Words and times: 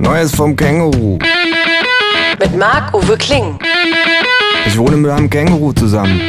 Neues 0.00 0.34
vom 0.34 0.56
Känguru. 0.56 1.18
Mit 2.38 2.56
Marc-Uwe 2.56 3.18
Kling. 3.18 3.58
Ich 4.66 4.78
wohne 4.78 4.96
mit 4.96 5.10
einem 5.10 5.28
Känguru 5.28 5.74
zusammen. 5.74 6.20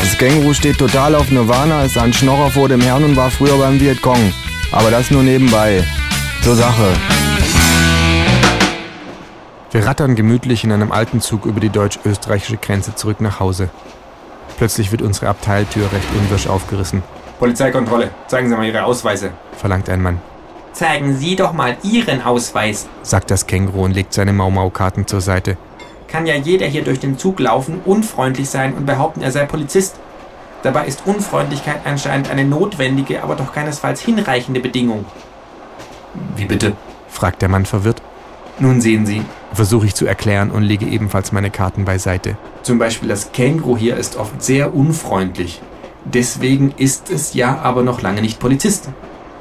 Das 0.00 0.16
Känguru 0.16 0.54
steht 0.54 0.78
total 0.78 1.16
auf 1.16 1.28
Nirvana, 1.30 1.82
ist 1.82 1.98
ein 1.98 2.12
Schnorrer 2.12 2.50
vor 2.50 2.68
dem 2.68 2.80
Herrn 2.80 3.02
und 3.02 3.16
war 3.16 3.30
früher 3.30 3.58
beim 3.58 3.80
Vietcong. 3.80 4.32
Aber 4.70 4.92
das 4.92 5.10
nur 5.10 5.24
nebenbei. 5.24 5.82
Zur 6.42 6.54
Sache. 6.54 6.92
Wir 9.72 9.86
rattern 9.86 10.14
gemütlich 10.14 10.62
in 10.62 10.70
einem 10.70 10.92
alten 10.92 11.20
Zug 11.20 11.46
über 11.46 11.58
die 11.58 11.70
deutsch-österreichische 11.70 12.58
Grenze 12.58 12.94
zurück 12.94 13.20
nach 13.20 13.40
Hause. 13.40 13.70
Plötzlich 14.56 14.92
wird 14.92 15.02
unsere 15.02 15.28
Abteiltür 15.28 15.90
recht 15.92 16.08
unwirsch 16.16 16.46
aufgerissen, 16.46 17.02
Polizeikontrolle, 17.40 18.10
zeigen 18.26 18.50
Sie 18.50 18.54
mal 18.54 18.66
Ihre 18.66 18.84
Ausweise. 18.84 19.32
verlangt 19.56 19.88
ein 19.88 20.02
Mann. 20.02 20.20
Zeigen 20.72 21.16
Sie 21.16 21.36
doch 21.36 21.52
mal 21.52 21.76
Ihren 21.82 22.22
Ausweis. 22.22 22.88
Sagt 23.02 23.30
das 23.30 23.46
Känguru 23.46 23.84
und 23.84 23.92
legt 23.92 24.12
seine 24.14 24.32
Mau-Mau-Karten 24.32 25.06
zur 25.06 25.20
Seite. 25.20 25.56
Kann 26.08 26.26
ja 26.26 26.34
jeder 26.34 26.66
hier 26.66 26.82
durch 26.84 27.00
den 27.00 27.18
Zug 27.18 27.38
laufen, 27.40 27.80
unfreundlich 27.84 28.48
sein 28.48 28.74
und 28.74 28.86
behaupten, 28.86 29.22
er 29.22 29.30
sei 29.30 29.44
Polizist. 29.46 29.96
Dabei 30.62 30.86
ist 30.86 31.02
Unfreundlichkeit 31.06 31.80
anscheinend 31.84 32.30
eine 32.30 32.44
notwendige, 32.44 33.22
aber 33.22 33.34
doch 33.36 33.52
keinesfalls 33.52 34.00
hinreichende 34.00 34.60
Bedingung. 34.60 35.04
Wie 36.36 36.44
bitte? 36.44 36.74
fragt 37.08 37.42
der 37.42 37.48
Mann 37.48 37.66
verwirrt. 37.66 38.02
Nun 38.58 38.80
sehen 38.80 39.06
Sie, 39.06 39.22
Versuche 39.52 39.86
ich 39.86 39.94
zu 39.94 40.06
erklären 40.06 40.50
und 40.50 40.62
lege 40.62 40.86
ebenfalls 40.86 41.32
meine 41.32 41.50
Karten 41.50 41.84
beiseite. 41.84 42.36
zum 42.62 42.78
Beispiel 42.78 43.08
das 43.08 43.32
Känguru 43.32 43.76
hier 43.76 43.96
ist 43.96 44.16
oft 44.16 44.40
sehr 44.42 44.74
unfreundlich. 44.74 45.60
Deswegen 46.04 46.72
ist 46.76 47.10
es 47.10 47.34
ja 47.34 47.58
aber 47.62 47.82
noch 47.82 48.00
lange 48.00 48.20
nicht 48.22 48.38
Polizist. 48.38 48.88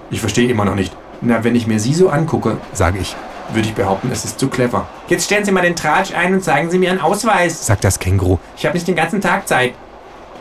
Ich 0.10 0.20
verstehe 0.20 0.50
immer 0.50 0.66
noch 0.66 0.76
nicht. 0.76 0.96
Na, 1.22 1.44
wenn 1.44 1.56
ich 1.56 1.68
mir 1.68 1.80
Sie 1.80 1.94
so 1.94 2.10
angucke, 2.10 2.58
Sage 2.74 3.00
ich, 3.00 3.16
würde 3.54 3.68
ich 3.68 3.74
behaupten, 3.76 4.10
es 4.12 4.26
ist 4.26 4.40
zu 4.40 4.48
clever. 4.48 4.88
Jetzt 5.08 5.26
stellen 5.26 5.44
Sie 5.46 5.52
mal 5.52 5.62
den 5.62 5.76
Tratsch 5.76 6.14
ein 6.14 6.34
und 6.34 6.44
zeigen 6.44 6.70
Sie 6.70 6.78
mir 6.78 6.90
Ihren 6.90 7.02
Ausweis. 7.02 7.66
sagt 7.66 7.84
das 7.84 8.00
Känguru. 8.00 8.38
Ich 8.58 8.66
habe 8.66 8.76
nicht 8.76 8.88
den 8.88 8.96
ganzen 8.96 9.22
Tag 9.22 9.48
Zeit. 9.48 9.74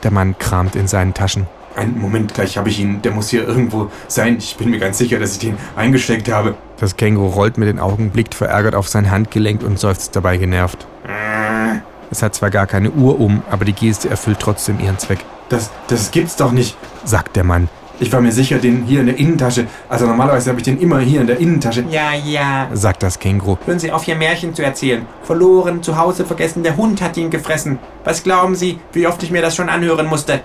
Der 0.02 0.10
Mann 0.12 0.36
kramt 0.38 0.76
in 0.76 0.86
seinen 0.86 1.14
Taschen. 1.14 1.46
Einen 1.74 2.00
Moment, 2.00 2.34
gleich 2.34 2.56
habe 2.58 2.68
ich 2.68 2.78
ihn. 2.80 3.02
Der 3.02 3.12
muss 3.12 3.28
hier 3.28 3.46
irgendwo 3.46 3.90
sein. 4.08 4.36
Ich 4.38 4.56
bin 4.56 4.70
mir 4.70 4.78
ganz 4.78 4.98
sicher, 4.98 5.18
dass 5.18 5.32
ich 5.32 5.38
den 5.38 5.56
eingesteckt 5.76 6.30
habe. 6.30 6.54
Das 6.78 6.96
Känguru 6.96 7.28
rollt 7.28 7.56
mit 7.58 7.68
den 7.68 7.78
Augen, 7.78 8.10
blickt 8.10 8.34
verärgert 8.34 8.74
auf 8.74 8.88
sein 8.88 9.10
Handgelenk 9.10 9.62
und 9.62 9.78
seufzt 9.78 10.14
dabei 10.16 10.36
genervt. 10.36 10.86
Äh, 11.06 11.78
Es 12.10 12.22
hat 12.22 12.34
zwar 12.34 12.50
gar 12.50 12.66
keine 12.66 12.90
Uhr 12.90 13.20
um, 13.20 13.42
aber 13.50 13.64
die 13.64 13.72
Geste 13.72 14.08
erfüllt 14.10 14.38
trotzdem 14.40 14.80
ihren 14.80 14.98
Zweck, 14.98 15.18
Das, 15.50 15.70
das 15.88 16.10
gibt's 16.10 16.36
doch 16.36 16.52
nicht. 16.52 16.76
sagt 17.04 17.36
der 17.36 17.44
Mann. 17.44 17.68
Ich 18.00 18.12
war 18.12 18.20
mir 18.20 18.30
sicher, 18.30 18.58
den 18.58 18.84
hier 18.84 19.00
in 19.00 19.06
der 19.06 19.18
Innentasche. 19.18 19.66
Also 19.88 20.06
normalerweise 20.06 20.50
habe 20.50 20.60
ich 20.60 20.64
den 20.64 20.78
immer 20.78 21.00
hier 21.00 21.20
in 21.20 21.26
der 21.26 21.38
Innentasche. 21.38 21.84
Ja, 21.90 22.12
ja. 22.14 22.68
sagt 22.72 23.02
das 23.02 23.18
Känguru. 23.18 23.56
Hören 23.66 23.78
Sie 23.80 23.90
auf, 23.90 24.04
hier 24.04 24.14
Märchen 24.14 24.54
zu 24.54 24.62
erzählen. 24.64 25.04
Verloren, 25.24 25.82
zu 25.82 25.96
Hause 25.98 26.24
vergessen, 26.24 26.62
der 26.62 26.76
Hund 26.76 27.02
hat 27.02 27.16
ihn 27.16 27.28
gefressen. 27.30 27.78
Was 28.04 28.22
glauben 28.22 28.54
Sie, 28.54 28.78
wie 28.92 29.06
oft 29.08 29.22
ich 29.24 29.30
mir 29.32 29.42
das 29.42 29.56
schon 29.56 29.68
anhören 29.68 30.06
musste? 30.06 30.40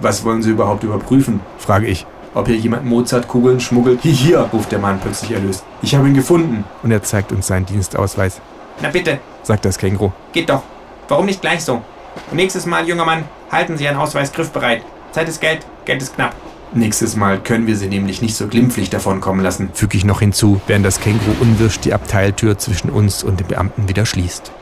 Was 0.00 0.24
wollen 0.24 0.42
Sie 0.42 0.50
überhaupt 0.50 0.82
überprüfen? 0.82 1.40
frage 1.58 1.86
ich. 1.86 2.06
Ob 2.34 2.46
hier 2.46 2.56
jemand 2.56 2.84
Mozartkugeln 2.86 3.60
schmuggelt? 3.60 4.00
Hier, 4.02 4.12
hier, 4.12 4.38
ruft 4.52 4.72
der 4.72 4.78
Mann 4.78 4.98
plötzlich 5.00 5.32
erlöst. 5.32 5.64
Ich 5.82 5.94
habe 5.94 6.08
ihn 6.08 6.14
gefunden. 6.14 6.64
Und 6.82 6.90
er 6.90 7.02
zeigt 7.02 7.32
uns 7.32 7.46
seinen 7.48 7.66
Dienstausweis, 7.66 8.40
Na 8.80 8.88
bitte, 8.90 9.18
sagt 9.42 9.64
das 9.64 9.76
Känguru. 9.78 10.12
geht 10.32 10.48
doch. 10.48 10.62
Warum 11.08 11.26
nicht 11.26 11.40
gleich 11.40 11.64
so? 11.64 11.82
Und 12.30 12.36
nächstes 12.36 12.64
Mal, 12.66 12.86
junger 12.88 13.04
Mann, 13.04 13.24
halten 13.50 13.76
Sie 13.76 13.84
Ihren 13.84 13.96
Ausweis 13.96 14.32
griffbereit. 14.32 14.82
Zeit 15.12 15.28
ist 15.28 15.40
Geld, 15.40 15.66
Geld 15.84 16.02
ist 16.02 16.14
knapp. 16.14 16.34
Nächstes 16.74 17.16
Mal 17.16 17.40
können 17.40 17.66
wir 17.66 17.76
Sie 17.76 17.88
nämlich 17.88 18.20
nicht 18.20 18.36
so 18.36 18.46
glimpflich 18.46 18.90
davonkommen 18.90 19.42
lassen. 19.42 19.70
Füge 19.72 19.96
ich 19.96 20.04
noch 20.04 20.20
hinzu, 20.20 20.60
während 20.66 20.84
das 20.84 21.00
Känguru 21.00 21.32
unwirsch 21.40 21.80
die 21.80 21.94
Abteiltür 21.94 22.58
zwischen 22.58 22.90
uns 22.90 23.24
und 23.24 23.40
dem 23.40 23.46
Beamten 23.46 23.88
wieder 23.88 24.04
schließt. 24.04 24.52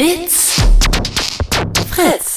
It's 0.00 0.62
Fritz. 1.90 2.33